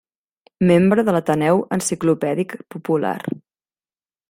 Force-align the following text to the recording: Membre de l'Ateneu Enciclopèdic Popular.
Membre 0.69 1.03
de 1.09 1.13
l'Ateneu 1.17 1.61
Enciclopèdic 1.77 2.57
Popular. 2.77 3.17